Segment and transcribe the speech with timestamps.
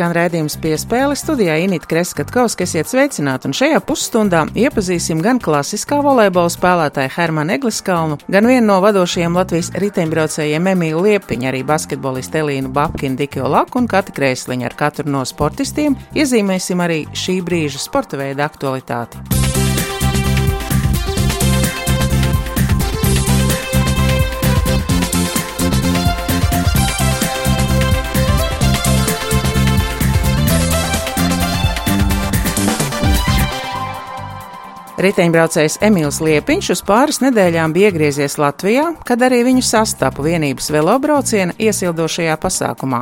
[0.00, 6.48] skan redzējums piespēle studijā Inita Kreskatkovska, esiet sveicināti, un šajā pusstundā iepazīsim gan klasiskā volejbola
[6.48, 13.20] spēlētāju Hermanu Egliskalnu, gan vienu no vadošajiem Latvijas riteņbraucējiem Emīlu Liepiņu, arī basketbolistu Elīnu Babkinu,
[13.20, 14.70] Dikio Laku un Kati Kreisliņu.
[14.70, 19.20] Ar katru no sportistiem iezīmēsim arī šī brīža sporta veida aktualitāti.
[35.00, 41.56] Riteņbraucējs Emīls Liepiņš uz pāris nedēļām bija iegriezies Latvijā, kad arī viņu sastapu vienības velobrauciena
[41.56, 43.00] iesildošajā pasākumā.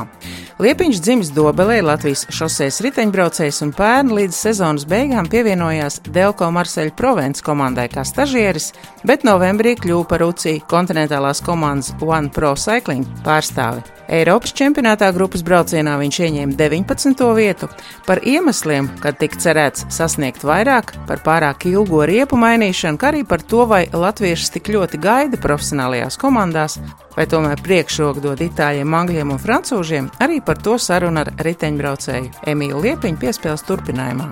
[0.63, 7.43] Liepiņš dzimis Dobelē, Latvijas šoseis riteņbraucējs un pērn līdz sezonas beigām pievienojās Delko Marseļa Provence
[7.43, 8.71] komandai kā stažieris,
[9.03, 13.83] bet novembrī kļuva par UCI kontinentālās komandas One Pro Cycling pārstāvi.
[14.09, 17.19] Eiropas čempionātā grupas braucienā viņš ieņēma 19.
[17.37, 17.67] vietu.
[18.07, 23.41] Par iemesliem, kad tika cerēts sasniegt vairāk, par pārāk ilgo riepu mainīšanu, kā arī par
[23.41, 26.75] to, vai latviešus tik ļoti gaida profesionālajās komandās,
[27.15, 32.83] vai tomēr priekšroku dod itāļiem, angļiem un francūžiem, arī par to sarunu ar riteņbraucēju Emīlu
[32.85, 34.29] Liepiņu piespēles turpinājumā.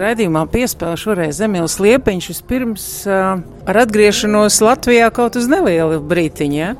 [0.00, 6.56] Radījumā piespēlē šoreiz Zemīls Liepiņš vispirms uh, ar atgriešanos Latvijā kaut uz nelielu brītiņu.
[6.56, 6.72] Ja?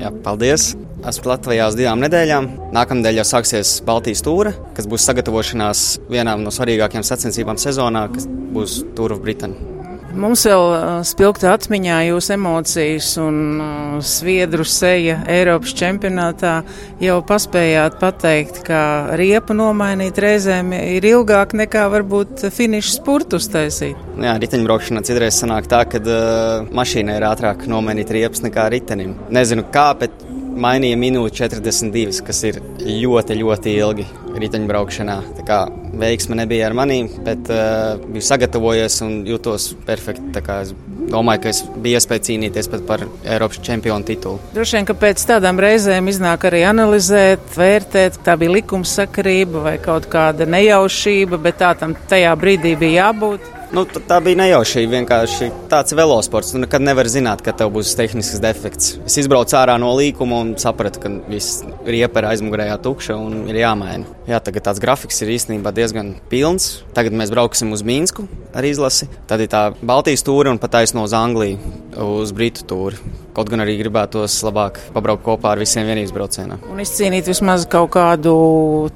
[0.00, 0.72] Jā, paldies!
[1.02, 2.46] Esmu Latvijā uz divām nedēļām.
[2.76, 8.80] Nākamnedēļ jau sāksies Baltijas tūra, kas būs sagatavošanās vienām no svarīgākajām sacensībām sezonā, kas būs
[8.96, 9.71] Tour of Britain.
[10.12, 10.64] Mums vēl
[11.08, 16.58] spilgta atmiņā jūsu emocijas un sviedru seja Eiropas čempionātā
[17.00, 18.82] jau paspējāt pateikt, ka
[19.18, 23.96] riepa nomainīt reizēm ir ilgāk nekā varbūt finiša spurtu uztaisīt.
[24.20, 29.16] Jā, riteņbraukšanā citreiz sanāk tā, ka uh, mašīnai ir ātrāk nomainīt riepas nekā ritenim.
[29.32, 30.14] Nezinu kā, bet
[30.56, 34.06] mainīja minūti 42, kas ir ļoti, ļoti ilgi
[34.42, 35.18] riteņbraukšanā.
[35.38, 35.58] Tā kā
[35.98, 40.30] veiksme nebija ar maniem, bet uh, biju sagatavojies un jutos perfekti.
[40.32, 40.72] Es
[41.12, 44.40] domāju, ka es biju iespēja cīnīties pat par Eiropas čempionu titulu.
[44.56, 50.08] Droši vien, ka pēc tādām reizēm iznāk arī analizēt, vērtēt, tā bija likumsakarība vai kaut
[50.12, 53.51] kāda nejaušība, bet tā tam tajā brīdī bija jābūt.
[53.72, 54.98] Nu, tā bija nejaušība.
[54.98, 56.50] Vienkārši tāds velosports.
[56.52, 58.98] Tu nekad nevari zināt, ka tev būs tehnisks defekts.
[59.08, 63.62] Es izbraucu ārā no līkuma un sapratu, ka viss riepa ir aizmugurējā tukša un ir
[63.62, 64.04] jāmaina.
[64.28, 66.82] Jā, tagad tāds grafiks ir īstenībā diezgan pilns.
[66.92, 69.08] Tagad mēs brauksim uz Mīnsku ar izlasi.
[69.32, 71.56] Tad ir tā Baltijas tūri un pat aizno uz Angliju,
[71.96, 73.00] uz Britu tūri.
[73.32, 76.60] Kaut gan arī gribētos labāk pabraukt kopā ar visiem vienības braucienā.
[76.68, 78.36] Un izcīnīt vismaz kaut kādu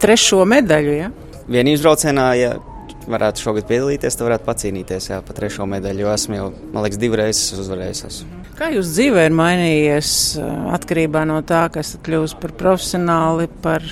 [0.04, 0.96] trešo medaļu.
[1.00, 1.12] Ja?
[1.48, 2.56] Vienības braucienā, ja
[3.10, 7.00] varētu šogad piedalīties, tad varētu pacīnīties jā, par trešo medaļu, jo esmu jau, man liekas,
[7.02, 8.22] divas reizes uzvarējis.
[8.56, 10.10] Kā jūs dzīvē ir mainījies
[10.76, 13.84] atkarībā no tā, kas kļūst par profesionāli, par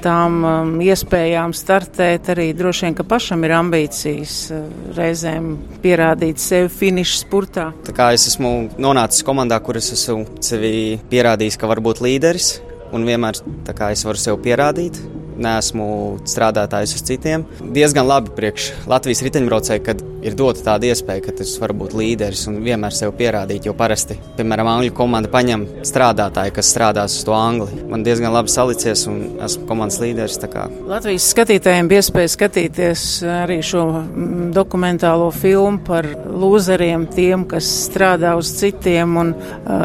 [0.00, 2.30] tām um, iespējām startēt.
[2.32, 4.64] Arī droši vien, ka pašam ir ambīcijas uh,
[4.96, 5.52] reizēm
[5.84, 7.70] pierādīt sevi finiša spurtā.
[7.86, 12.54] Tā kā es esmu nonācis komandā, kur es esmu sevi pierādījis, ka var būt līderis,
[12.96, 13.42] un vienmēr
[13.90, 14.98] es varu sev pierādīt
[15.42, 15.88] neesmu
[16.28, 17.46] strādātājs uz citiem.
[17.74, 22.46] Diezgan labi priekš Latvijas riteņbraucēji, kad ir dota tāda iespēja, ka tas var būt līderis
[22.50, 23.66] un vienmēr sev pierādīt.
[23.68, 27.80] Jo parasti, piemēram, angļu komanda paņem strādātāju, kas strādās uz to angli.
[27.90, 30.38] Man diezgan labi salicies un esmu komandas līderis.
[30.40, 33.04] Latvijas skatītājiem bija iespēja skatīties
[33.42, 39.16] arī šo mm, dokumentālo filmu par lūzeriem, tiem, kas strādā uz citiem.
[39.20, 39.32] Un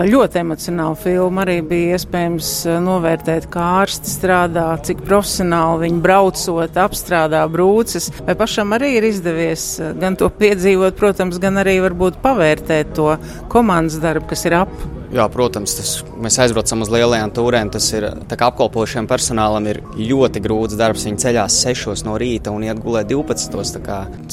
[0.09, 2.51] ļoti emocionālu filmu arī bija iespējams
[2.85, 8.09] novērtēt, kā ārsti strādā, cik profesionāli viņi braucot, apstrādā brūces.
[8.25, 9.67] Vai pašam arī ir izdevies
[10.01, 13.15] gan to piedzīvot, protams, gan arī varbūt pavērtēt to
[13.51, 14.73] komandas darbu, kas ir ap.
[15.15, 17.69] Jā, protams, tas, mēs aizbraucam uz lielajām tūrēm.
[17.71, 18.03] Tas ir
[18.35, 21.05] apkalpošiem personālam ir ļoti grūts darbs.
[21.07, 23.79] Viņi ceļās 6 no rīta un iet gulēt 12.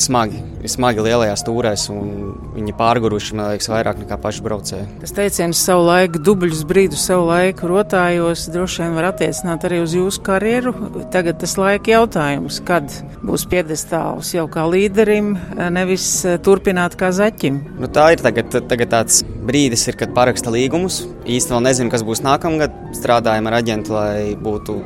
[0.02, 4.88] Smagi, smagi lielajās tūrēs, un viņi pārguruši, man liekas, vairāk nekā paši braucēji.
[5.04, 9.94] Tas teiciens savu laiku, dubļus brīdu savu laiku rotājos, droši vien var attiecināt arī uz
[9.94, 10.74] jūsu karjeru.
[11.14, 12.90] Tagad tas laika jautājums, kad
[13.22, 15.36] būs piedestāls jau kā līderim,
[15.78, 16.10] nevis
[16.42, 17.62] turpināt kā zaķim.
[17.78, 21.04] Nu, tā ir tagad, tagad tāds brīdis, ir, kad paraksta līdzi līgumus.
[21.28, 22.72] Īsti vēl nezinu, kas būs nākamgad.
[22.96, 24.80] Strādājam ar aģentu, lai būtu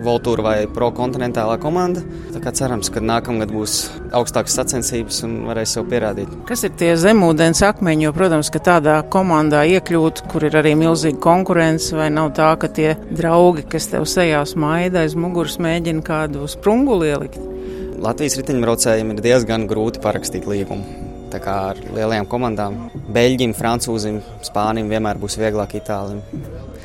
[0.00, 2.00] Voltūra vai pro-kontinentālā komanda.
[2.32, 6.30] Tā kā cerams, ka nākamgad būs augstākas sacensības un varēs sev pierādīt.
[6.48, 8.06] Kas ir tie zemūdens akmeņi?
[8.06, 12.72] Jo, protams, ka tādā komandā iekļūt, kur ir arī milzīga konkurence, vai nav tā, ka
[12.72, 17.36] tie draugi, kas tev sejās maida aiz muguras, mēģina kādu sprungu ielikt?
[18.00, 21.09] Latvijas riteņbraucējiem ir diezgan grūti parakstīt līgumu.
[21.30, 22.78] Tā kā ar lielajām komandām,
[23.14, 26.24] Beļģim, Francūzim, Spānim vienmēr būs vieglāk Itālijam.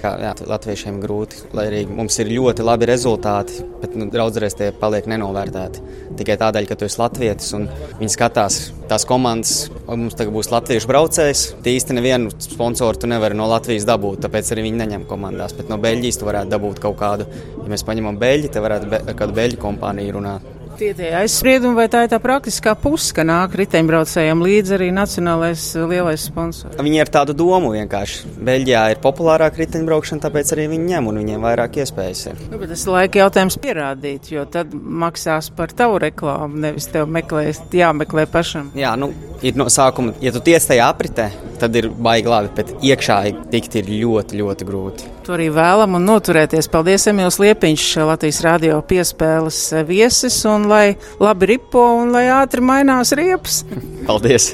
[0.05, 4.69] kā jā, latviešiem grūti, lai arī mums ir ļoti labi rezultāti, bet nu, draudzēs tie
[4.77, 5.83] paliek nenovērtēti.
[6.19, 7.67] Tikai tādēļ, ka tu esi latvietis un
[7.99, 8.59] viņi skatās
[8.89, 9.55] tās komandas,
[9.87, 11.45] un mums tagad būs latviešu braucējs.
[11.65, 15.55] Tīsti nevienu sponsoru tu nevari no Latvijas dabūt, tāpēc arī viņi neņem komandās.
[15.57, 17.29] Bet no Beļģijas tu varētu dabūt kaut kādu,
[17.63, 20.54] ja mēs paņemam Beļģi, te varētu be, kādu Beļģu kompāniju runāt.
[20.75, 25.63] Tie tie aizspriedumi, vai tā ir tā praktiskā puse, ka nāk riteņbraucējiem līdzi arī nacionālais
[25.87, 26.75] lielais sponsors?
[26.75, 28.33] Viņi ir tādu domu vienkārši.
[28.43, 32.43] Beļģijā ir populārāka riteņbraukšana, tāpēc arī viņi ņem un viņiem vairāk iespējas ir.
[32.51, 37.71] Nu, bet tas laika jautājums pierādīt, jo tad maksās par tavu reklāmu, nevis tev meklēt,
[37.71, 38.73] jāmeklē pašam.
[38.75, 39.13] Jā, nu,
[39.47, 41.31] ir no sākuma, ja tu tiec tajā apritē,
[41.61, 43.21] tad ir baigi labi, bet iekšā
[43.53, 45.14] tikt ir ļoti, ļoti grūti.
[45.25, 46.67] To arī vēlam un noturēties.
[46.69, 49.57] Paldies, Emīls Liepiņš, Latvijas radio piespēles
[49.87, 53.63] viesis, un lai labi ripo un lai ātri mainās riepas.
[54.09, 54.51] Paldies!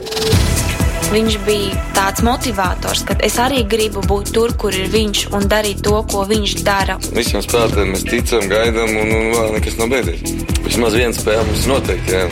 [1.11, 5.83] Viņš bija tāds motivators, ka es arī gribu būt tur, kur ir viņš un darīt
[5.83, 6.95] to, ko viņš dara.
[7.11, 10.23] Visiem spēlētājiem mēs ticam, gaidām, un, un vēl nekas nav beidzies.
[10.69, 12.23] Vismaz viena spēle mums noteikti jā.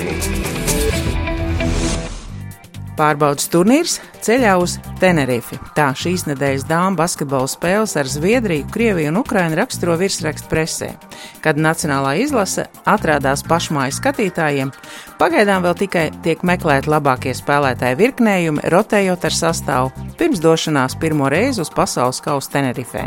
[2.99, 3.93] Pārbaudas turnīrs
[4.25, 5.55] ceļā uz Tenerifi.
[5.71, 10.89] Tā šīs nedēļas dāmas basketbola spēles ar Zviedriju, Krieviju un Ukrainu raksturo virsrakstu presē.
[11.39, 14.73] Kad nacionālā izlase atrādās pašmāju skatītājiem,
[15.19, 21.61] pagaidām vēl tikai tiek meklēti labākie spēlētāji virknējumi, rotējot ar sastāvu pirms došanās pirmo reizi
[21.63, 23.05] uz pasaules kausa Tenerifē.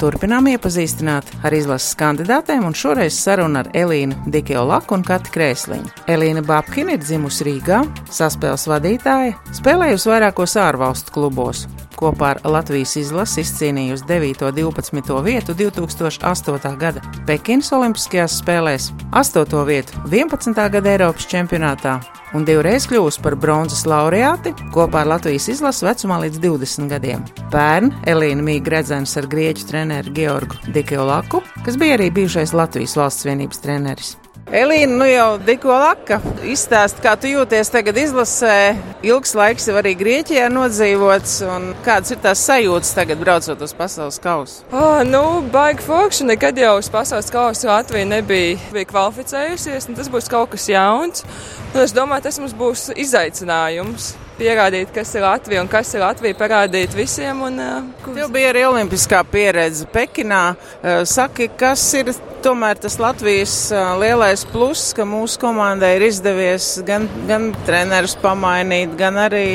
[0.00, 5.94] Turpinām iepazīstināt ar izlases kandidātēm, un šoreiz saruna ar Elīnu Dikeolaku un Kati Krēsliņu.
[6.10, 11.66] Elīna Babkina ir dzimusi Rīgā, saspēles vadītāja, spēlējusi vairākos ārvalstu klubos.
[11.98, 14.42] Kopā ar Latvijas izlasi izcīnījusi 9.
[14.48, 15.14] un 12.
[15.24, 16.74] vietu 2008.
[16.80, 19.62] gada Pekinas Olimpiskajās spēlēs, 8.
[19.68, 20.58] vietu 11.
[20.74, 22.00] gada Eiropas čempionātā
[22.34, 27.22] un divreiz kļuvusi par bronzas laureāti kopā ar Latvijas izlasi vecumā līdz 20 gadiem.
[27.54, 33.30] Pērn Elīna Mīga redzams ar grieķu treneru Georgu Dikeolaku, kas bija arī bijušais Latvijas valsts
[33.30, 34.14] vienības treneris.
[34.52, 38.74] Elīna, nu jau Diko Laka, izstāst, kā tu jūties tagad izlasē.
[39.04, 44.20] Ilgs laiks jau arī Grieķijā nodzīvots, un kādas ir tās sajūtas tagad braucot uz pasaules
[44.20, 44.60] kausu?
[44.68, 45.22] Oh, nu,
[45.54, 50.52] baigi forši, nekad jau uz pasaules kausu Latvija nebija, bija kvalificējusies, un tas būs kaut
[50.52, 51.24] kas jauns.
[51.72, 56.36] Un es domāju, tas mums būs izaicinājums pierādīt, kas ir Latvija un kas ir Latvija,
[56.38, 57.42] parādīt visiem.
[57.46, 60.42] Un, uh, Tev bija arī olimpiskā pieredze Pekinā.
[60.54, 62.12] Uh, saki, kas ir
[62.44, 68.96] tomēr tas Latvijas uh, lielais pluss, ka mūsu komandai ir izdevies gan, gan trenerus pamainīt,
[69.00, 69.46] gan arī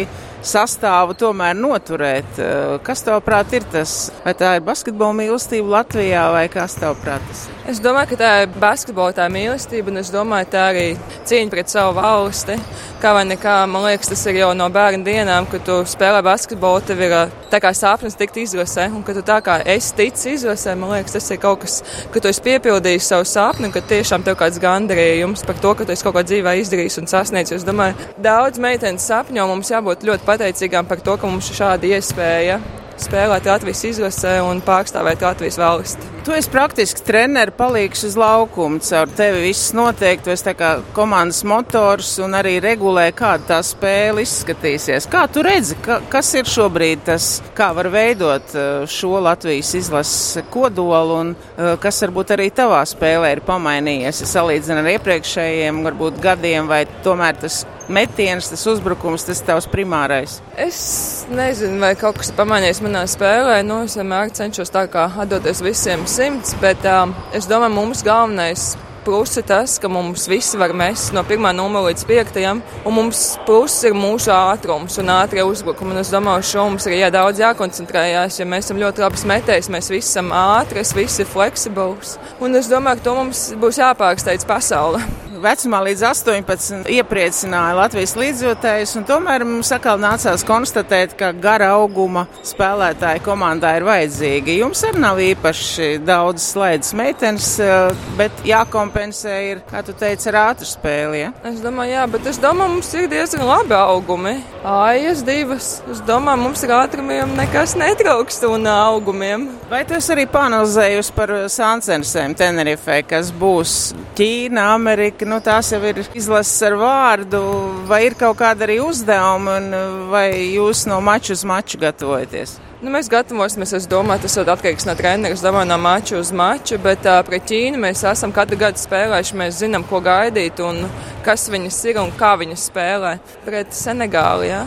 [0.46, 2.40] sastāvu tomēr noturēt.
[2.86, 4.10] Kas tavuprāt ir tas?
[4.26, 7.56] Vai tā ir basketbola mīlestība Latvijā vai kas tavuprāt tas ir?
[7.70, 10.86] Es domāju, ka tā ir basketbola tā mīlestība, un es domāju, tā arī
[11.30, 12.56] cīņa pret savu valsti.
[13.00, 16.82] Kā vai nekā, man liekas, tas ir jau no bērnu dienām, kad tu spēlē basketbolu,
[16.84, 17.14] tev ir
[17.52, 21.14] tā kā sapnis tikt izlasē, un ka tu tā kā esi ticis izlasē, man liekas,
[21.16, 21.78] tas ir kaut kas,
[22.12, 25.86] ka tu esi piepildījis savu sapni, un ka tiešām tev kāds gandarījums par to, ka
[25.86, 27.62] tu esi kaut ko dzīvē izdarījis un sasniedzis.
[27.62, 31.90] Es domāju, daudz meitenes sapņo mums jābūt ļoti pateicīgām par to, ka mums ir šāda
[31.96, 32.60] iespēja
[33.00, 36.19] spēlēt Latvijas izlasē un pārstāvēt Latvijas valsti.
[36.30, 38.78] Tu esi praktiski treneris, palīgs uz laukumu.
[38.86, 43.58] Caur tevi viss notiek, tu esi tā kā komandas motors un arī regulē, kāda tā
[43.66, 45.08] spēle izskatīsies.
[45.10, 50.46] Kā tu redzi, ka, kas ir šobrīd tas, kā var veidot uh, šo Latvijas izlases
[50.54, 56.22] kodolu un uh, kas varbūt arī tavā spēlē ir pamainījies, ja salīdzina ar iepriekšējiem varbūt
[56.22, 60.38] gadiem, vai tomēr tas metiens, tas uzbrukums, tas tavs primārais?
[60.60, 63.60] Es nezinu, vai kaut kas ir pamainījies manā spēlē.
[63.66, 68.74] Nu, es vienmēr cenšos tā kā atdoties visiem simts, bet um, es domāju, mums galvenais
[69.06, 71.46] pluss ir tas, ka mums visi var mest no 1.
[71.56, 72.40] numura līdz 5.
[72.84, 75.96] un mums pluss ir mūsu ātrums un ātrie uzbrukumi.
[75.96, 79.72] Un es domāju, šo mums ir jā, daudz jākoncentrējās, jo mēs esam ļoti labi metējis,
[79.72, 82.18] mēs visi esam ātri, visi ir fleksibls.
[82.44, 85.00] Un es domāju, ka to mums būs jāpārsteidz pasaule
[85.44, 92.26] vecumā līdz 18 iepriecināja Latvijas līdzjūtējus, un tomēr mums atkal nācās konstatēt, ka gara auguma
[92.46, 94.58] spēlētāji komandā ir vajadzīgi.
[94.64, 100.40] Jums arī nav īpaši daudz slēdzas meitenes, eh, bet jākompensē ir, kā tu teici, ar
[100.50, 101.22] ātru spēli.
[101.24, 101.32] Ja?
[101.48, 104.36] Es domāju, jā, bet es domāju, mums ir diezgan labi augumi.
[104.64, 105.82] Aias divas.
[105.92, 109.48] Es domāju, mums ar ātrumiem nekas netrauks un augumiem.
[109.70, 115.29] Vai tu esi arī panalizējusi par Sansensēm Tenerifē, kas būs Ķīna, Amerika?
[115.30, 117.42] Nu, tās jau ir izlases ar vārdu,
[117.90, 122.58] vai ir kaut kāda arī uzdevuma, un vai jūs no maču uz maču gatavojaties?
[122.80, 126.78] Nu, mēs gatavosimies, es domāju, tas atkarīgs no treneris, es domāju, no maču uz maču,
[126.80, 130.86] bet uh, pret Ķīnu mēs esam katru gadu spēlējuši, mēs zinām, ko gaidīt un
[131.26, 133.18] kas viņas ir un kā viņas spēlē.
[133.44, 134.64] Pret Senegālu, jā.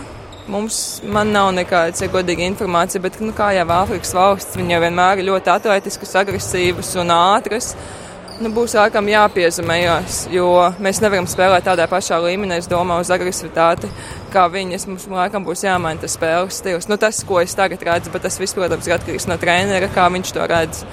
[0.52, 5.30] Mums nav nekāda godīga informācija, bet, nu, kā jau Āfrikas valsts, viņi jau vienmēr ir
[5.30, 7.72] ļoti atletiskas, agresīvas un ātras
[8.40, 10.48] nu, būs ārkam jāpiezemējas, jo
[10.82, 13.90] mēs nevaram spēlēt tādā pašā līmenī, es domāju, uz agresivitāti,
[14.32, 14.86] kā viņas.
[14.88, 16.88] Mums laikam būs jāmaina tas spēles stils.
[16.90, 20.08] Nu, tas, ko es tagad redzu, bet tas viss, protams, ir atkarīgs no trenera, kā
[20.12, 20.84] viņš to redz.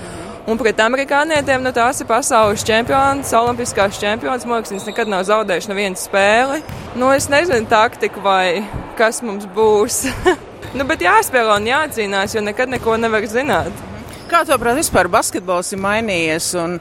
[0.49, 4.47] Un pret amerikāņiem nu, tās ir pasaules čempions, olimpiskās čempions.
[4.49, 6.63] Man liekas, viņas nekad nav zaudējuši nevienu spēli.
[6.97, 8.63] Nu, es nezinu taktiku vai
[8.97, 10.07] kas mums būs.
[10.77, 13.85] nu, bet jāspēlē un jācīnās, jo nekad neko nevar zināt.
[14.29, 16.75] Kā tu prāt, vispār basketbols ir mainījies un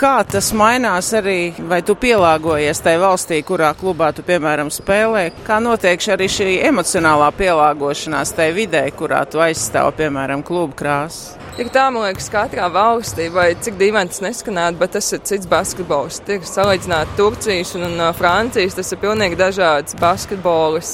[0.00, 5.26] kā tas mainās arī, vai tu pielāgojies tai valstī, kurā klubā tu, piemēram, spēlē?
[5.44, 11.43] Kā notiek arī šī emocionālā pielāgošanās tai vidē, kurā tu aizstāv, piemēram, klubu krāsu?
[11.54, 15.46] Ir tā, man liekas, katrā valstī, vai cik dīvaini tas neskanētu, bet tas ir cits
[15.46, 16.16] basketbols.
[16.26, 18.74] Tiek salīdzināts Turcijas un, un uh, Francijas.
[18.74, 20.90] Tas ir pilnīgi dažāds basketbols,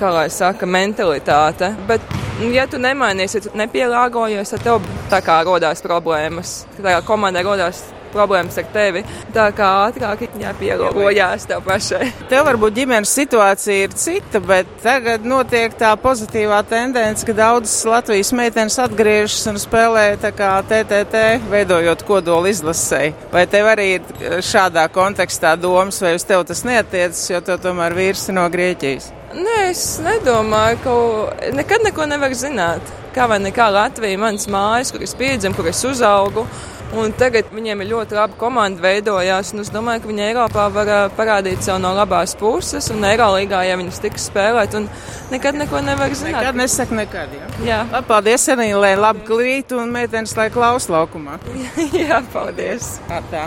[0.00, 1.70] kā lai saka, mentalitāte.
[1.86, 2.02] Bet,
[2.50, 6.64] ja tu nemainies, ja tu nepielāgojies, tad tev tā kā rodās problēmas.
[6.80, 9.02] Tā kā komandai rodās problēmas ar tevi.
[9.34, 12.10] Tā kā ātrāk jāpielāgojas tev pašai.
[12.30, 18.32] Tev varbūt ģimenes situācija ir cita, bet tagad notiek tā pozitīvā tendence, ka daudzas Latvijas
[18.36, 23.14] meitenes atgriežas un spēlē TTT, veidojot kodolu izlasēji.
[23.32, 27.96] Vai tev arī ir šādā kontekstā domas, vai uz tev tas neatiecas, jo tev tomēr
[27.96, 29.10] vīrs ir no Grieķijas?
[29.30, 32.82] Nē, es nedomāju, ka nekad neko nevar zināt.
[33.14, 36.46] Kā vai nekā Latvija, mans mājas, kur es piedzimu, kur es uzaugu.
[36.90, 40.88] Un tagad viņiem ir ļoti laba komanda veidojās, un es domāju, ka viņi Eiropā var
[41.14, 44.88] parādīt sev no labās puses, un Eirolīgā, ja viņas tiks spēlēt, un
[45.30, 46.40] nekad neko nevar zināt.
[46.40, 47.50] Nekad nesaka nekad, jā.
[47.68, 47.78] jā.
[47.92, 51.38] Labi, paldies, Anī, lai labi klīt un meitenes, lai klaus laukumā.
[52.02, 52.96] jā, paldies.
[53.30, 53.46] Tā.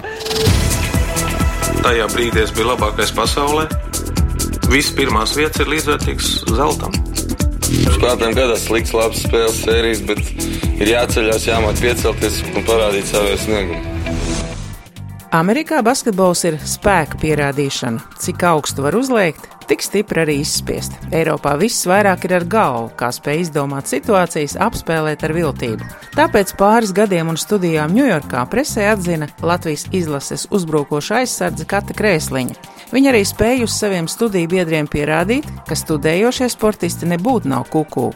[1.83, 3.67] Tajā brīdī es biju labākais pasaulē.
[4.71, 6.95] Viss pirmās vietas ir līdzvērtīgs zeltam.
[7.67, 13.82] Spēlētājiem gadās slikts, labs spēles sērijas, bet ir jāceļās, jāmāk piecelties un parādīt savu sniegumu.
[15.34, 18.04] Amerikā basketbols ir spēka pierādīšana.
[18.22, 20.94] Cik augstu var uzliekt, tik stipri arī izspiest.
[21.10, 25.88] Eiropā viss vairāk ir ar galvu, kā spēj izdomāt situācijas, apspēlēt ar viltību.
[26.13, 32.60] Tāpēc pāris gadiem un studijām Ņujorkā presē atzina Latvijas izlases uzbrukoša aizsardze Kata Krēsliņa.
[32.94, 38.12] Viņa arī spēja uz saviem studiju biedriem pierādīt, ka studējošie sportisti nebūtu nav kuku.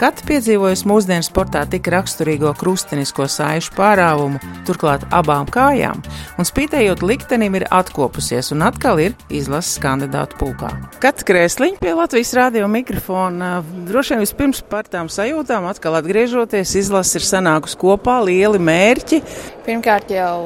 [0.00, 6.00] Katra piedzīvojusi mūsdienu sportā tik raksturīgo krustenisko saišu pārāvumu, turklāt abām kājām,
[6.40, 10.72] un spītējot liktenim ir atkopusies un atkal ir izlases kandidātu pulkā.
[11.02, 13.58] Katra krēsliņa pie Latvijas rādio mikrofona
[13.88, 19.20] droši vien vispirms par tām sajūtām, atkal atgriežoties, izlases ir sanākusi kopā, lieli mērķi.
[19.66, 20.36] Pirmkārt jau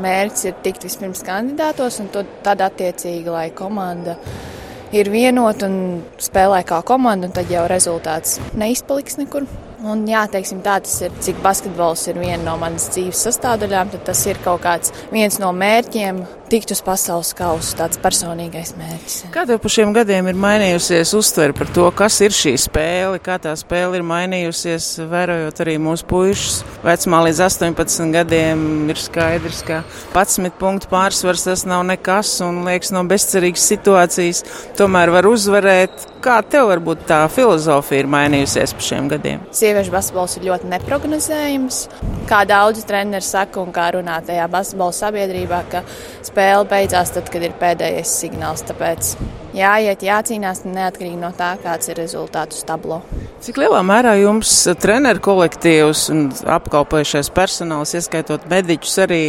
[0.00, 4.16] mērķis ir tikt vispirms kandidātos un tad attiecīgi lai komanda
[4.96, 9.46] ir vienota un spēlē kā komanda, un tad jau rezultāts neizpaliks nekur.
[9.80, 11.14] Un, jā, teiksim, tā tas ir.
[11.24, 15.54] Cik basketbols ir viena no manas dzīves sastāvdaļām, tad tas ir kaut kāds viens no
[15.56, 19.16] mērķiem, tikt uz pasaules kausa, tāds personīgais mērķis.
[19.34, 23.36] Kā tev pa šiem gadiem ir mainījusies uztvere par to, kas ir šī spēle, kā
[23.42, 29.82] tā spēle ir mainījusies, vērojot arī mūsu puišus vecumā līdz 18 gadiem, ir skaidrs, ka
[30.16, 34.42] 11 punktu pārsvars tas nav nekas un liekas no bezcerīgas situācijas,
[34.80, 36.08] tomēr var uzvarēt.
[36.20, 39.46] Kā tev varbūt tā filozofija ir mainījusies pa šiem gadiem?
[39.56, 41.78] Sieviešu basketbols ir ļoti neprognozējams.
[42.28, 45.80] Kā daudzi treneri saka un kā runā tajā basketbola sabiedrībā, ka
[46.20, 48.62] spēle spēle beidzās tad, kad ir pēdējais signāls.
[48.64, 49.12] Tāpēc
[49.56, 53.00] jāiet, jācīnās neatkarīgi no tā, kāds ir rezultāts tablo.
[53.40, 54.50] Cik lielā mērā jums
[54.82, 56.26] treneru kolektīvs un
[56.58, 59.22] apkalpojušais personāls, ieskaitot mediķus, arī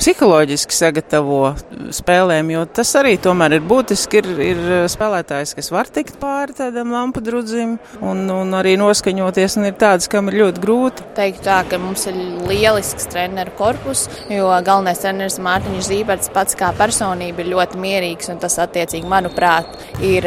[0.00, 1.52] psiholoģiski sagatavo
[1.94, 4.18] spēlēm, jo tas arī tomēr ir būtiski.
[4.22, 4.58] Ir, ir
[4.90, 10.10] spēlētājs, kas var tikt pāri tādam lampu drudzim un, un arī noskaņoties, un ir tāds,
[10.10, 11.06] kam ir ļoti grūti.
[11.14, 12.18] Teiktu tā, ka mums ir
[12.50, 18.42] lielisks treneru korpus, jo galvenais treneris Mārtiņš Zīberts pats kā personība ir ļoti mierīgs, un
[18.42, 19.61] tas attiecīgi, manuprāt,
[20.04, 20.26] ir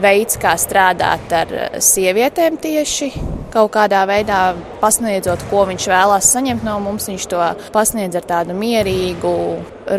[0.00, 3.10] veids, kā strādāt ar sievietēm tieši
[3.50, 4.40] kaut kādā veidā
[4.82, 7.08] pasniedzot, ko viņš vēlās saņemt no mums.
[7.10, 7.42] Viņš to
[7.74, 9.34] pasniedz ar tādu mierīgu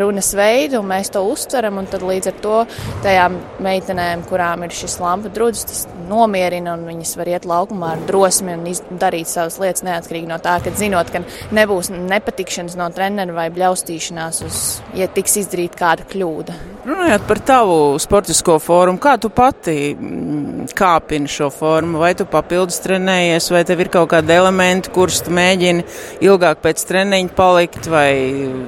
[0.00, 1.80] runas veidu, un mēs to uztveram.
[1.92, 2.58] Tad līdz ar to
[3.04, 8.04] tajām meitenēm, kurām ir šis lampu drudzis, tas nomierina, un viņas var iet laukumā ar
[8.08, 8.66] drosmi un
[9.00, 11.22] darīt savas lietas neatkarīgi no tā, ka zinot, ka
[11.54, 14.60] nebūs nepatikšanas no treneru vai bļaustīšanās, uz,
[14.98, 16.58] ja tiks izdarīta kāda kļūda.
[16.82, 22.80] Runājot par tavu sportisko formu, kā tu pati mm, kāpini šo formu, vai tu papildus
[22.82, 25.84] trenējies, vai tev ir kaut kādi elementi, kurus tu mēģini
[26.26, 28.10] ilgāk pēc treniņa palikt, vai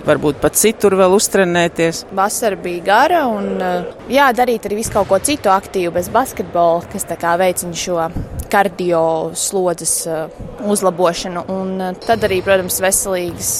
[0.06, 2.04] varbūt pat citur vēl vēl uztrenēties.
[2.14, 3.60] Vasara bija gara un
[4.10, 8.08] jā, darīt arī visu kaut ko citu aktīvu bez basketbola, kas tā kā veicina šo
[8.50, 10.06] kardio slodzes
[10.64, 11.44] uzlabošanu.
[11.50, 13.52] Un tad arī, protams, veselīgas,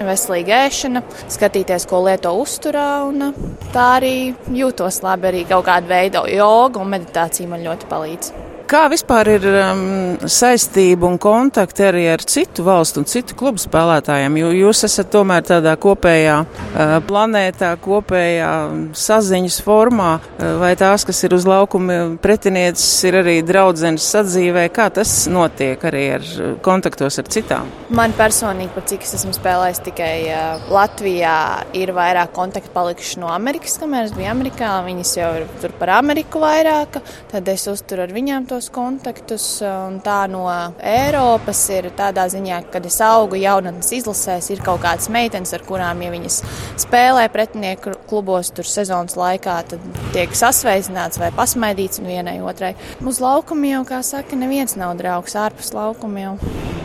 [0.00, 2.88] veselīga ēšana, skatīties, ko lieto uzturā.
[3.74, 8.34] Tā arī jūtos labi, arī kaut kāda veida joga un meditācija man ļoti palīdz.
[8.64, 9.80] Kā vispār ir um,
[10.24, 14.38] saistība un kontakti arī ar citu valstu un citu klubu spēlētājiem?
[14.40, 18.52] Jo jūs esat tomēr tādā kopējā uh, planētā, kopējā
[18.96, 24.64] saziņas formā, uh, vai tās, kas ir uz laukuma pretinieces, ir arī draudzenes sadzīvē.
[24.72, 27.68] Kā tas notiek arī ar uh, kontaktos ar citām?
[27.92, 31.36] Man personīgi, pat cik es esmu spēlējis tikai uh, Latvijā,
[31.76, 34.72] ir vairāk kontakti palikuši no Amerikas, kamēr es biju Amerikā.
[34.88, 39.44] Viņas jau ir tur par Ameriku vairāk, tad es uzturu ar viņām tos kontaktus.
[40.04, 40.44] Tā no
[40.78, 46.04] Eiropas ir tādā ziņā, kad es augu jaunatnes izlasēs, ir kaut kādas meitenes, ar kurām,
[46.04, 46.40] ja viņas
[46.84, 52.74] spēlē pretinieku klubos tur sezonas laikā, tad tiek sasveicināts vai pasmaidīts vienai otrai.
[53.02, 56.36] Uz laukuma jau, kā saka, neviens nav draugs ārpus laukuma jau.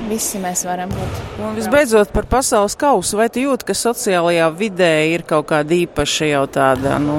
[0.10, 1.18] Visi mēs varam būt.
[1.38, 6.30] Un visbeidzot par pasaules kausu, vai tu jūti, ka sociālajā vidē ir kaut kāda īpaša
[6.32, 7.18] jau tāda, nu,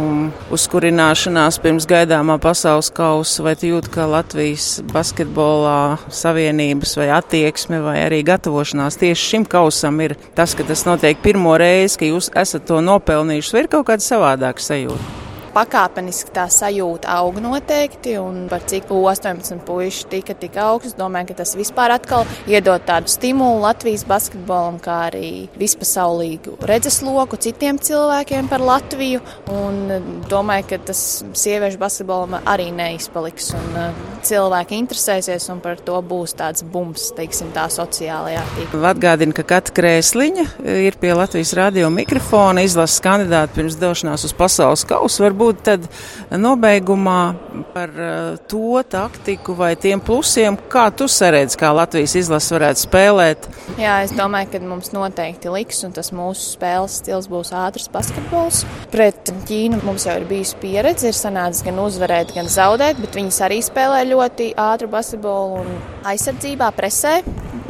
[0.51, 4.09] uzkurināšanās pirms gaidāmā pasaules kausa, vai tu jūti, ka
[4.41, 10.87] Latvijas basketbolā savienības vai attieksme vai arī gatavošanās tieši šim kausam ir tas, ka tas
[10.89, 15.20] notiek pirmo reizi, ka jūs esat to nopelnījuši, vai ir kaut kāda savādāka sajūta?
[15.55, 21.41] Pakāpeniski tā sajūta aug noteikti, un par cik 18 puiši tika tik augsts, domāju, ka
[21.43, 28.65] tas vispār atkal iedod tādu stimulu Latvijas basketbolam, kā arī vispasaulīgu redzesloku citiem cilvēkiem par
[28.65, 29.23] Latviju,
[29.55, 31.03] un domāju, ka tas
[31.39, 37.53] sieviešu basketbolam arī neizpaliks, un uh, cilvēki interesēsies, un par to būs tāds bums, teiksim,
[37.57, 38.95] tā sociālajā tīklā.
[38.95, 40.47] Atgādinu, ka Kata Krēsliņa
[40.87, 45.87] ir pie Latvijas radio mikrofona izlases kandidāta pirms došanās uz pasaules kausu varbūt tad
[46.31, 47.35] nobeigumā
[47.73, 53.49] par uh, to taktiku vai tiem plusiem, kā tu saredz, kā Latvijas izlase varētu spēlēt?
[53.81, 58.65] Jā, es domāju, ka mums noteikti liks, un tas mūsu spēles stils būs ātrs basketbols.
[58.93, 63.41] Pret Ķīnu mums jau ir bijusi pieredze, ir sanācis gan uzvarēt, gan zaudēt, bet viņas
[63.47, 65.79] arī spēlē ļoti ātru basketbolu un
[66.11, 67.21] aizsardzībā, presē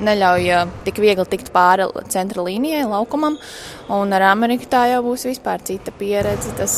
[0.00, 0.48] neļauj
[0.86, 3.36] tik viegli tikt pāri centra līnijai, laukumam.
[3.92, 6.54] Un ar Ameriku tā jau būs vispār cita pieredze.
[6.56, 6.74] Tas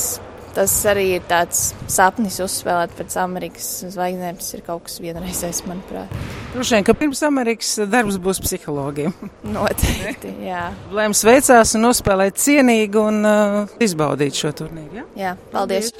[0.53, 4.37] Tas arī ir tāds sapnis uzspēlēt pēc Amerikas zvaigznēm.
[4.41, 6.13] Tas ir kaut kas vienreizējs, manuprāt.
[6.53, 9.15] Droši vien, ka pirms Amerikas darbs būs psihologiem.
[9.55, 10.67] Noteikti, jā.
[10.93, 15.01] Lai jums veicās un nospēlēt cienīgi un uh, izbaudīt šo turnīru.
[15.01, 15.07] Ja?
[15.17, 15.93] Jā, paldies.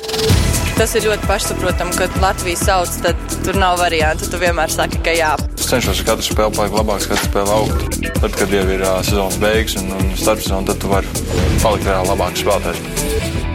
[0.77, 4.29] Tas ir ļoti pašsaprotami, kad Latvija sauc, tad tur nav variantu.
[4.33, 5.33] Tu vienmēr saki, ka jā.
[5.57, 7.99] Es cenšos katru spēli palikt labāks, katru spēli augt.
[8.19, 11.25] Tad, kad jau ir uh, sezonas beigas un, un starpsezona, tad tu vari
[11.65, 13.52] palikt vēl labāks spēlētājs.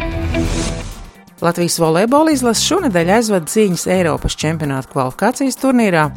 [1.38, 6.08] Latvijas volejbola izlase šonadēļ aizvada cīņas Eiropas čempionāta kvalifikācijas turnīrā.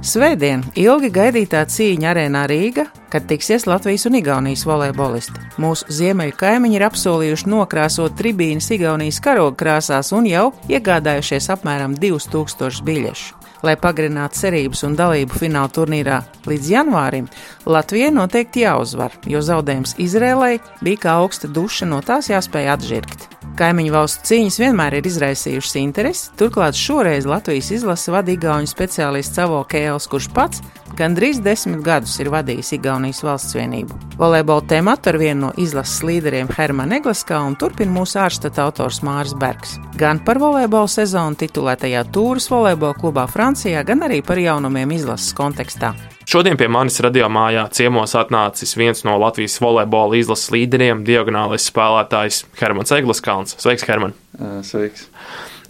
[0.00, 5.42] Svētdien ilgi gaidītā cīņa arēnā Rīga, kad tiksies Latvijas un Igaunijas volejbolisti.
[5.60, 12.80] Mūsu ziemeļu kaimiņi ir apsolījuši nokrāsot tribīnas Igaunijas karoga krāsās un jau iegādājušies apmēram 2000
[12.86, 13.36] biļešu.
[13.60, 17.26] Lai pagarinātu cerības un dalību fināla turnīrā līdz janvārim,
[17.68, 23.28] Latvijai noteikti jāuzvar, jo zaudējums Izrēlai bija kā augsta duša, no tās jāspēj atžirgt.
[23.58, 29.60] Kaimiņu valstu cīņas vienmēr ir izraisījušas interesi, turklāt šoreiz Latvijas izlase vada Igaunijas speciālists Savo
[29.68, 30.62] Kēls, kurš pats
[30.98, 33.96] gandrīz desmit gadus ir vadījis Igaunijas valsts vienību.
[34.20, 39.34] Volejbola tēmatu ar vienu no izlases līderiem Hermanu Eglaskā un turpina mūsu ārstata autors Māris
[39.40, 39.78] Bergs.
[40.00, 45.94] Gan par volejbola sezonu titulētajā Tūras volejbola klubā Francijā, gan arī par jaunumiem izlases kontekstā.
[46.30, 52.44] Šodien pie manis radio mājā ciemos atnācis viens no Latvijas volejbola izlases līderiem, diagonālais spēlētājs
[52.60, 53.56] Hermans Egliskalns.
[53.58, 54.14] Sveiks, Herman!
[54.62, 55.08] Sveiks!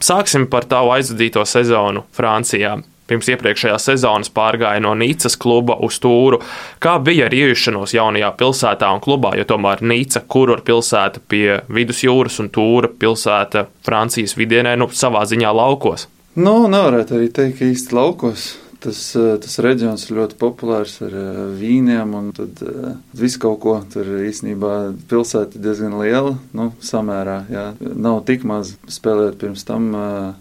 [0.05, 2.75] Sāksim par tavu aizvadīto sezonu Francijā.
[3.09, 6.43] Pirms iepriekšējās sezonas pārgāja no Nīcas kluba uz Tūru.
[6.77, 11.63] Kā bija ar iejušanos jaunajā pilsētā un klubā, jo tomēr Nīca, kur ir pilsēta pie
[11.73, 16.11] vidusjūras un Tūra pilsēta Francijas vidienē, nu, savā ziņā laukos?
[16.37, 18.51] Nu, nevarētu arī teikt, ka īsti laukos.
[18.81, 23.59] Tas, eh, tas reģions ir ļoti populārs ar eh, vīniem, un tad uh, visu kaut
[23.61, 24.73] ko tur īstenībā
[25.11, 27.67] pilsēta ir diezgan liela, nu, samērā, jā.
[27.81, 29.93] Nav tik maz spēlēt pirms tam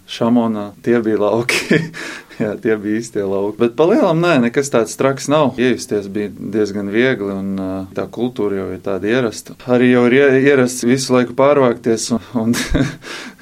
[0.08, 1.82] Šamonā, tie bija lauki.
[2.40, 3.58] Jā, tie bija īstie lauki.
[3.60, 5.58] Bet palielam, nē, nekas tāds traks nav.
[5.60, 9.58] Iejusties bija diezgan viegli, un tā kultūra jau ir tāda ierasta.
[9.68, 12.56] Arī jau ir ierasts visu laiku pārvākties, un, un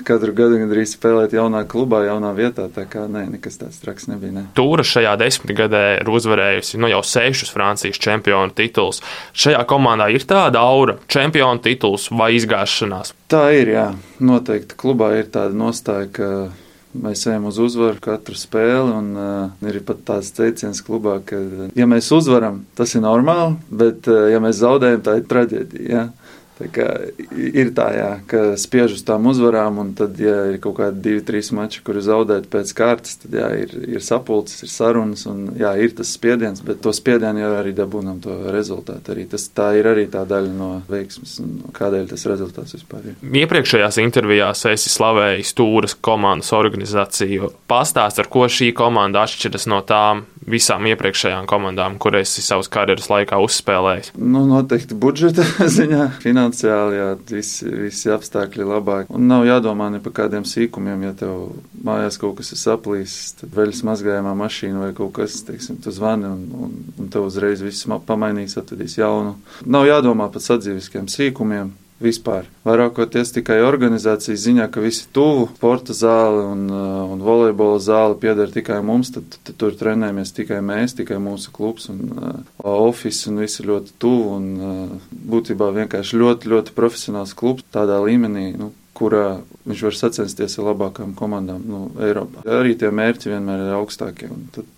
[0.08, 2.68] katru gadu gandrīz spēlēt jaunā klubā, jaunā vietā.
[2.74, 4.34] Tā kā nē, nekas tāds traks nebija.
[4.36, 4.46] Ne.
[4.58, 9.02] Tūra šajā desmitgadē ir uzvarējusi nu, jau sešus Francijas čempionu titulus.
[9.38, 13.14] Šajā komandā ir tāda aura, čempionu tituls vai izgāšanās.
[13.32, 13.90] Tā ir, jā.
[14.24, 16.32] Noteikti klubā ir tāda nostāja, ka
[16.98, 21.38] Mēs ejam uz uzvaru katru spēli, un uh, ir pat tāds teiciens klubā, ka,
[21.78, 25.88] ja mēs uzvaram, tas ir normāli, bet, uh, ja mēs zaudējam, tā ir traģēdija.
[25.92, 26.06] Ja?
[26.58, 26.68] Tā
[27.38, 31.22] ir tā, jā, ka spiež uz tām uzvarām, un tad, ja ir kaut kādi divi,
[31.26, 35.76] trīs mači, kuri zaudēti pēc kārtas, tad jā, ir, ir sapulces, ir sarunas, un jā,
[35.78, 39.14] ir tas spiediens, bet to spiedienu jau arī dabūnam to rezultātu.
[39.14, 43.20] Arī tas, tā ir arī tā daļa no veiksmes, un kādēļ tas rezultāts vispār ir.
[43.44, 47.54] Iepriekšējās intervijās esi slavējis Tūras komandas organizāciju.
[47.70, 53.10] Pastāst, ar ko šī komanda atšķiras no tām visām iepriekšējām komandām, kuras esi savas karjeras
[53.12, 54.14] laikā uzspēlējis?
[54.18, 55.46] Nu, noteikti budžeta
[55.78, 59.12] ziņā, finansiāli, jā, visi, visi apstākļi labāk.
[59.14, 61.50] Un nav jādomā ne par kādiem sīkumiem, ja tev
[61.88, 66.30] mājās kaut kas ir saplīsis, tad veļas mazgājumā mašīna vai kaut kas, teiksim, tu zvani
[66.30, 69.38] un, un, un tev uzreiz viss pamainīs, atvedīs jaunu.
[69.68, 72.48] Nav jādomā par sadzīviskiem sīkumiem vispār.
[72.68, 78.52] Vairākoties tikai organizācijas ziņā, ka visi tuvu sporta zāli un, uh, un volejbola zāli pieder
[78.54, 83.42] tikai mums, tad, tad, tur trenējamies tikai mēs, tikai mūsu klubs un uh, office un
[83.42, 88.52] visi ļoti tuvu un uh, būtībā vienkārši ļoti, ļoti profesionāls klubs tādā līmenī.
[88.58, 92.42] Nu, kurā viņš var sacensties ar labākām komandām nu, Eiropā.
[92.58, 94.30] Arī tie mērķi vienmēr ir augstākie.
[94.56, 94.70] Tad,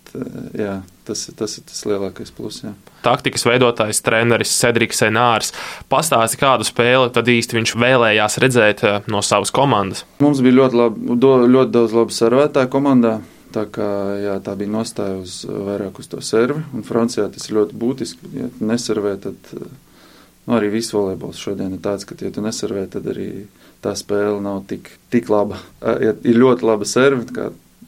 [0.56, 2.62] jā, tas, tas ir tas lielākais pluss.
[2.64, 2.72] Jā.
[3.04, 5.52] Taktikas veidotājs, treneris Cedriks Senārs
[5.92, 10.04] pastāsti, kādu spēli tad īsti viņš vēlējās redzēt eh, no savas komandas.
[10.22, 11.18] Mums bija ļoti, labi,
[11.56, 13.18] ļoti daudz labu servētāju komandā.
[13.50, 13.86] Tā, kā,
[14.22, 18.30] jā, tā bija nostāja uz vairāk uz to servi, un Francijā tas ir ļoti būtiski.
[18.36, 23.08] Ja neservē, tad nu, arī viss volejbols šodien ir tāds, ka, ja tu neservē, tad
[23.10, 23.48] arī
[23.82, 25.58] tā spēle nav tik, tik laba.
[25.82, 27.26] Ja ir ļoti laba serve,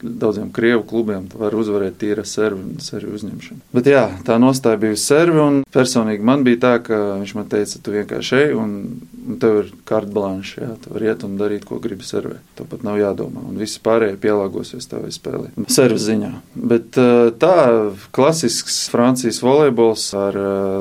[0.02, 3.60] daudziem krievu klubiem var uzvarēt tīra servi servi uzņemšanu.
[3.74, 7.48] Bet jā, tā nostāja bija uz servi, un personīgi man bija tā, ka viņš man
[7.52, 8.74] teica, tu vienkārši ej, un,
[9.22, 12.40] un tev ir kartblanša, jā, tu vari iet un darīt, ko gribi servē.
[12.58, 15.52] To pat nav jādomā, un visi pārējie pielāgosies tavai spēlē.
[15.72, 16.32] Servi ziņā.
[16.72, 16.98] Bet
[17.42, 17.56] tā,
[18.14, 20.38] klasisks Francijas volejbols ar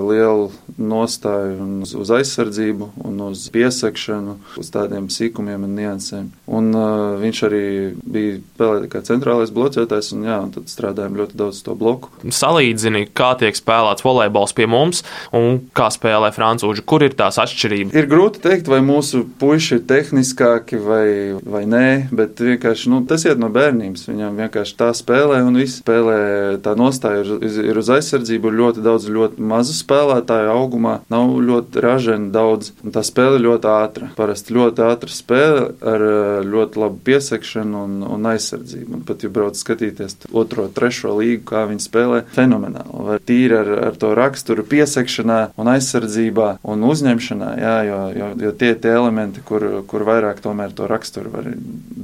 [0.08, 0.50] lielu
[0.82, 6.30] nostāju uz, uz aizsardzību un uz piesakšanu, uz tādiem sīkumiem un niansēm.
[6.52, 7.66] Un uh, viņš arī
[8.02, 12.12] bija spēlēt kā centrālais bloķētājs, un, jā, un tad strādājam ļoti daudz to bloku.
[12.26, 15.06] Salīdzini, kā tiek spēlēts volejbols pie mums
[15.38, 16.84] un kā spēlē francūži.
[16.88, 17.96] Kur ir tās atšķirības?
[17.98, 21.06] Ir grūti pateikt, vai mūsu puiši ir tehniskāki vai,
[21.40, 24.08] vai nē, bet vienkārši nu, tas iet no bērnības.
[24.10, 26.18] Viņam vienkārši tā spēlē un viss spēlē.
[26.66, 31.84] Tā nostāja ir, ir uz aizsardzību, ir ļoti daudz ļoti mazu spēlētāju augumā, nav ļoti
[31.86, 32.74] raženi daudz.
[32.82, 34.10] Tā spēle ir ļoti ātra.
[34.18, 36.06] Parasti ļoti ātra spēle ar
[36.48, 39.01] ļoti labu piesakšanu un, un aizsardzību.
[39.08, 43.06] Pat, ja brauc skatīties otro, trešo līgu, kā viņi spēlē, fenomenāli.
[43.08, 48.54] Vai tīri ar, ar to raksturu piesakšanā un aizsardzībā un uzņemšanā, jā, jo, jo, jo
[48.60, 51.50] tie ir tie elementi, kur, kur vairāk tomēr to raksturu var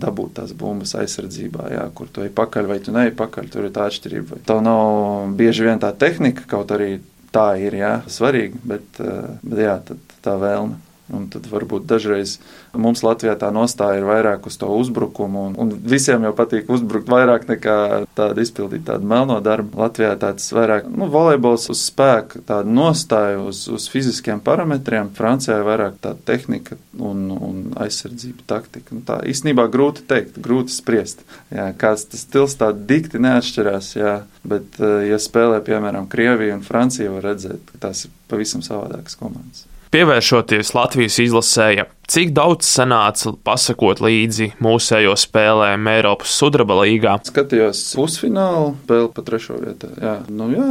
[0.07, 3.75] dabūt tās bumbas aizsardzībā, jā, kur tu ej pakaļ vai tu neej pakaļ, tur ir
[3.75, 4.41] tā atšķirība.
[4.47, 6.97] Tev nav bieži vien tā tehnika, kaut arī
[7.33, 9.01] tā ir, jā, svarīga, bet,
[9.43, 9.79] bet jā,
[10.25, 10.87] tā vēlme.
[11.08, 12.34] Un tad varbūt dažreiz
[12.76, 17.08] mums Latvijā tā nostāja ir vairāk uz to uzbrukumu, un, un visiem jau patīk uzbrukt
[17.08, 17.78] vairāk nekā
[18.17, 19.80] tādu izpildīt tādu melno darbu.
[19.80, 25.96] Latvijā tāds vairāk, nu, volejbols uz spēku, tādu nostāju uz, uz fiziskiem parametriem, Francijā vairāk
[26.04, 28.91] tāda tehnika un, un aizsardzība taktika.
[28.98, 31.24] Un tā īstenībā grūti teikt, grūti spriest.
[31.56, 36.67] Jā, kāds tas stils tā dikti neatšķirās, jā, bet, eh, ja spēlē, piemēram, Krievija un
[36.67, 39.65] Francija, var redzēt, ka tās ir pavisam savādākas komandas.
[39.93, 47.13] Pievēršoties Latvijas izlasēja, cik daudz sanāca pasakot līdzi mūsējo spēlēm Eiropas sudraba līgā?
[47.30, 49.91] Skatījos pusfinālu, spēli pa trešo vietu.
[50.04, 50.67] Jā, nu jā,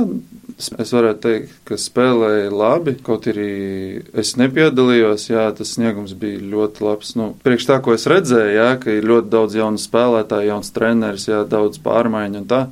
[0.56, 3.52] es varētu teikt, ka spēlēja labi, kaut arī
[4.12, 7.14] es nepiedalījos, jā, tas sniegums bija ļoti labs.
[7.16, 11.30] Nu, priekš tā, ko es redzēju, jā, ka ir ļoti daudz jaunu spēlētāju, jauns treneris,
[11.32, 12.62] jā, daudz pārmaiņu un tā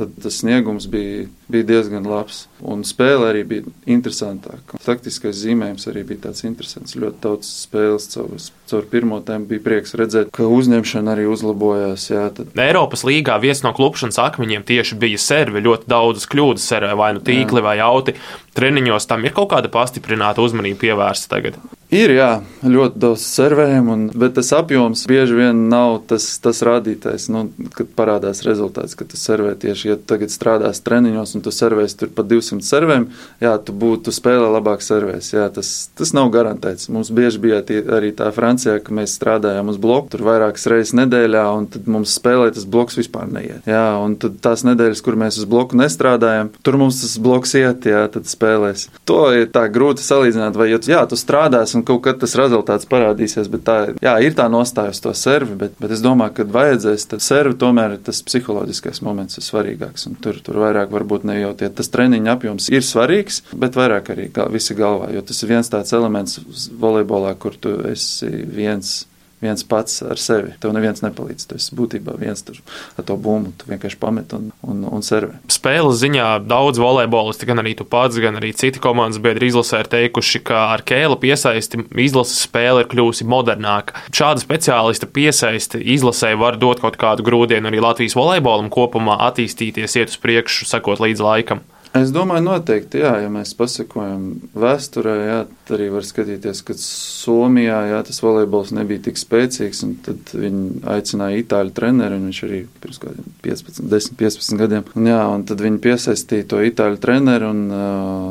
[0.00, 2.46] tad tas sniegums bija, bija diezgan labs.
[2.60, 4.80] Un spēle arī bija interesantāka.
[4.84, 6.96] Taktiskais zīmējums arī bija tāds interesants.
[6.98, 8.32] Ļoti daudz spēles caur,
[8.72, 12.08] caur pirmo tēmu bija prieks redzēt, ka uzņemšana arī uzlabojās.
[12.12, 12.54] Jā, tad...
[12.60, 15.64] Eiropas līgā viens no klupšanas akmeņiem tieši bija serve.
[15.64, 17.66] Ļoti daudzas kļūdas servē, vai nu tīkli jā.
[17.68, 18.16] vai auti.
[18.56, 21.60] Treniņos tam ir kaut kāda pastiprināta uzmanība pievērsta tagad.
[21.90, 22.28] Ir, jā,
[22.62, 27.88] ļoti daudz servējumu, un, bet tas apjoms bieži vien nav tas, tas rādītājs, nu, kad
[27.98, 32.12] parādās rezultāts, ka tu servē tieši, ja tu tagad strādās treniņos un tu servēsi tur
[32.14, 33.08] pa 200 servēm,
[33.42, 35.32] jā, tu būtu spēlē labāk servēs.
[35.34, 36.86] Jā, tas, tas nav garantēts.
[36.94, 40.94] Mums bieži bija tie, arī tā Francijā, ka mēs strādājām uz bloku tur vairākas reizes
[40.94, 43.66] nedēļā, un tad mums spēlē tas bloks vispār neiet.
[43.66, 47.90] Jā, un tad tās nedēļas, kur mēs uz bloku nestrādājam, tur mums tas bloks iet,
[47.90, 48.86] jā, tad spēlēs.
[49.10, 53.50] To ir tā grūti salīdzināt, vai, jā, tu strādās un kaut kad tas rezultāts parādīsies.
[53.64, 57.56] Tā jā, ir tā nostāja uz to servi, bet, bet es domāju, ka vajadzēs servi
[57.60, 60.08] tomēr tas psiholoģiskais moments ir svarīgāks.
[60.22, 64.30] Tur, tur vairāk varbūt ne jau tie, tas treniņa apjoms ir svarīgs, bet vairāk arī
[64.52, 66.40] visi galvā, jo tas ir viens tāds elements
[66.80, 69.00] volejbolā, kur tu esi viens
[69.40, 70.52] viens pats ar sevi.
[70.60, 71.46] Tev neviens nepalīdz.
[71.48, 72.60] Tu esi būtībā viens tur
[72.98, 73.52] ar to bumbu.
[73.60, 75.38] Tu vienkārši pamet un, un, un servē.
[75.50, 79.90] Spēles ziņā daudz volejbolisti, gan arī tu pats, gan arī citi komandas biedri izlasē ir
[79.92, 84.06] teikuši, ka ar kēlu piesaisti izlases spēle ir kļūsi modernāka.
[84.12, 90.14] Šāda speciālista piesaisti izlasē var dot kaut kādu grūdienu arī Latvijas volejbolam kopumā attīstīties, iet
[90.14, 91.64] uz priekšu, sekot līdz laikam.
[91.96, 95.38] Es domāju, noteikti, jā, ja mēs pasakojam vēsturē, jā,
[95.74, 101.74] arī var skatīties, ka Somijā jā, tas volejbols nebija tik spēcīgs, tad viņi aicināja itāļu
[101.76, 105.82] treneri, un viņš arī pirms kādiem 15, 10, 15 gadiem, un jā, un tad viņi
[105.84, 107.62] piesaistīja to itāļu treneri, un,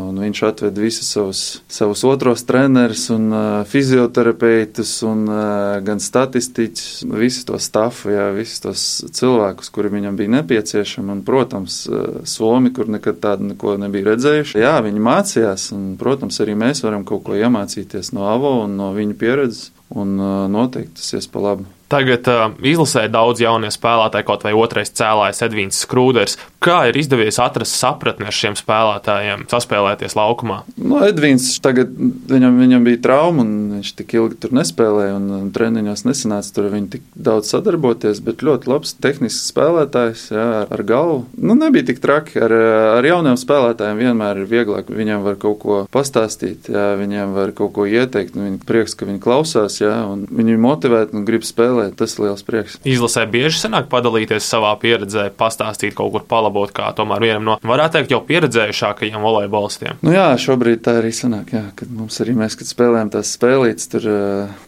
[0.09, 3.29] un viņš atved visus savus, savus otros trenerus un
[3.69, 5.25] fizioterapeitus, un
[5.85, 8.85] gan statistiķus, visu to stafu, jā, visus tos
[9.19, 11.81] cilvēkus, kuri viņam bija nepieciešami, un, protams,
[12.29, 14.59] Somi, kur nekad tāda neko nebija redzējuši.
[14.61, 18.91] Jā, viņi mācījās, un, protams, arī mēs varam kaut ko iemācīties no Avo un no
[18.95, 20.15] viņa pieredzes, un
[20.53, 21.67] noteikti tas ies pa labu.
[21.89, 26.37] Tagad uh, izlasē daudz jaunie spēlētāji, kaut vai otrais cēlājs Edvīns Skrūders.
[26.61, 30.59] Kā ir izdevies atrast sapratni ar šiem spēlētājiem, saspēlēties laukumā?
[30.77, 31.89] Nu, Edvīns tagad
[32.29, 36.67] viņam, viņam bija trauma, un viņš tik ilgi tur nespēlēja, un, un treniņos nesanāca tur
[36.75, 41.23] viņi tik daudz sadarboties, bet ļoti labs tehnisks spēlētājs, jā, ar, galvu.
[41.41, 42.37] Nu, nebija tik traki.
[42.43, 42.53] Ar,
[42.99, 44.93] ar jauniem spēlētājiem vienmēr ir vieglāk.
[44.93, 49.23] Viņiem var kaut ko pastāstīt, jā, viņiem var kaut ko ieteikt, viņi prieks, ka viņi
[49.25, 51.97] klausās, jā, un viņi motivēti un grib spēlēt spēlēt.
[51.99, 52.77] Tas ir liels prieks.
[52.87, 57.97] Izlasē bieži sanāk padalīties savā pieredzē, pastāstīt kaut kur palabot, kā tomēr vienam no, varētu
[57.97, 59.99] teikt, jau pieredzējušākajiem volejbolistiem.
[60.05, 63.89] Nu jā, šobrīd tā arī sanāk, jā, kad mums arī mēs, kad spēlējam tās spēlītas,
[63.91, 64.07] tur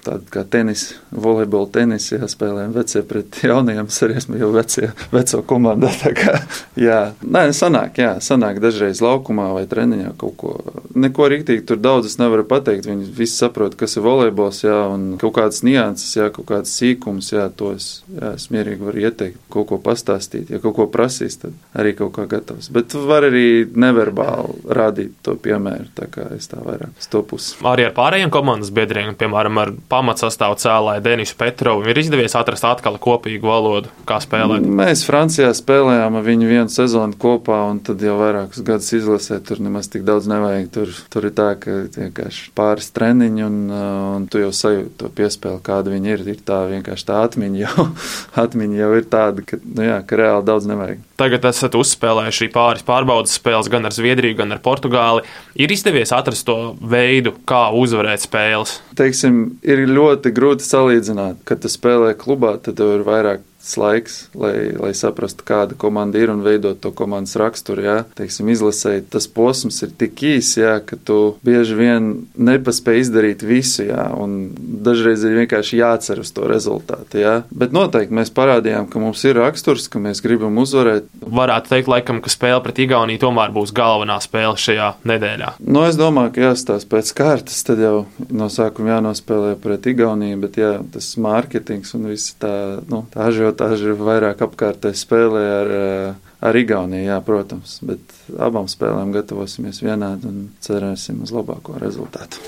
[0.06, 5.42] tāda kā tenis, volejbola tenis, jā, spēlējam vecie pret jaunajiem, arī esmu jau vecie, veco
[5.48, 6.38] komandā, tā kā,
[6.80, 10.56] jā, nē, sanāk, jā, sanāk dažreiz laukumā vai treniņā kaut ko,
[10.96, 15.16] neko rīktīgi tur daudz es nevaru pateikt, viņi visi saprot, kas ir volejbols, jā, un
[15.22, 19.02] kaut kādas nianses, jā, kaut kādas sīk sīkums, jā, to es, jā, es mierīgi varu
[19.02, 20.50] ieteikt, kaut ko pastāstīt.
[20.52, 22.70] Ja kaut ko prasīs, tad arī kaut kā gatavs.
[22.72, 27.56] Bet var arī neverbāli rādīt to piemēru, tā kā es tā vairāk uz to pusi.
[27.66, 33.00] Arī ar pārējiem komandas biedriem, piemēram, ar pamatsastāvu cēlāju Denisu Petrovu, ir izdevies atrast atkal
[33.02, 34.66] kopīgu valodu, kā spēlēt.
[34.66, 39.64] Mēs Francijā spēlējām ar viņu vienu sezonu kopā, un tad jau vairākus gadus izlasē, tur
[39.64, 40.70] nemaz tik daudz nevajag.
[40.72, 45.62] Tur, tur ir tā, ka vienkārši pāris treniņi, un, un tu jau sajūti to piespēli,
[45.66, 46.24] kāda viņi ir.
[46.32, 47.86] Ir tā vienkārši vienkārši tā atmiņa jau,
[48.44, 51.00] atmiņa jau ir tāda, ka, nu jā, ka reāli daudz nevajag.
[51.22, 55.24] Tagad esat uzspēlējuši pāris pārbaudas spēles gan ar Zviedriju, gan ar Portugāli.
[55.56, 58.80] Ir izdevies atrast to veidu, kā uzvarēt spēles.
[58.98, 63.46] Teiksim, ir ļoti grūti salīdzināt, kad tu spēlē klubā, tad tev ir vairāk
[63.78, 67.86] laiks, lai, lai saprastu, kāda komanda ir un veidot to komandas raksturu.
[67.86, 67.98] Jā.
[68.18, 73.86] Teiksim, izlasēji, tas posms ir tik īs, jā, ka tu bieži vien nepaspēj izdarīt visu,
[73.90, 74.52] jā, un
[74.86, 77.22] dažreiz ir vienkārši jācer uz to rezultātu.
[77.22, 77.36] Jā.
[77.54, 81.10] Bet noteikti mēs parādījām, ka mums ir raksturs, ka mēs gribam uzvarēt.
[81.22, 85.56] Varētu teikt, laikam, ka spēle pret Igauniju tomēr būs galvenā spēle šajā nedēļā.
[85.62, 87.96] Nu, es domāju, ka jāstāsta pēc kārtas, tad jau
[88.34, 92.54] no sākuma jānospēlē pret Igauniju, bet jā, tas mārketings un viss tā,
[92.90, 98.00] nu, tā ažio ažiotāža vairāk apkārtē spēlē ar, eh, ar Igauniju, jā, protams, bet
[98.38, 102.40] abām spēlēm gatavosimies vienādi un cerēsim uz labāko rezultātu.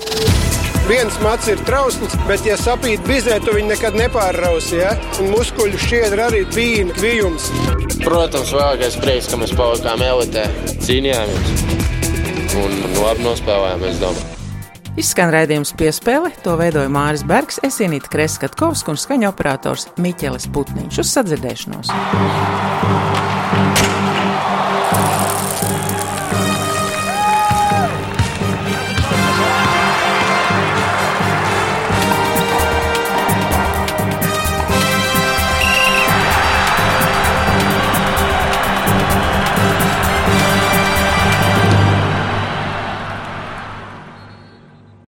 [0.88, 4.82] Viens mats ir trausls, bet, ja sapīt bizē, tu viņu nekad nepārrausi.
[4.82, 4.92] Ja?
[5.20, 7.48] Un muskuļu šķiedra arī bija kvijums.
[8.04, 10.44] Protams, vēlākais prieks, ka mēs palikām elitē,
[10.84, 11.56] cīnījāmies
[12.60, 14.33] un labi nospēlējām, es domāju.
[14.94, 21.14] Izskan raidījums piespēle, to veidoja Māris Bergs, Esinīta Kreskatkovs un skaņa operators Miķelis Putniņš uz
[21.16, 21.90] sadzirdēšanos.